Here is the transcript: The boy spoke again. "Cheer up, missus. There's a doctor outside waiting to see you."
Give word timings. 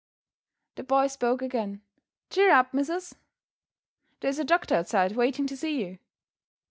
The 0.77 0.83
boy 0.83 1.05
spoke 1.05 1.43
again. 1.43 1.83
"Cheer 2.31 2.49
up, 2.53 2.73
missus. 2.73 3.13
There's 4.21 4.39
a 4.39 4.43
doctor 4.43 4.73
outside 4.73 5.11
waiting 5.15 5.45
to 5.45 5.55
see 5.55 5.79
you." 5.85 5.99